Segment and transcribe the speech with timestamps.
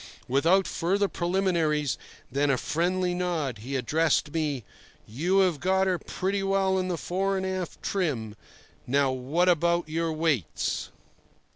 [0.27, 1.95] Without further preliminaries
[2.31, 4.63] than a friendly nod, he addressed me:
[5.05, 8.35] "You have got her pretty well in her fore and aft trim.
[8.87, 10.89] Now, what about your weights?"